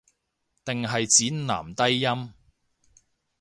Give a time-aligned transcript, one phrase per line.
[0.65, 2.33] 定係指男低音